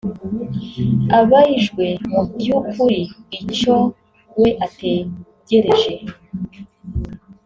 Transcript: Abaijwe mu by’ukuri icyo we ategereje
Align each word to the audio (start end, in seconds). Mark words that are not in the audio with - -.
Abaijwe 1.19 1.85
mu 2.09 2.21
by’ukuri 2.33 3.01
icyo 3.39 3.75
we 4.39 4.49
ategereje 4.65 5.93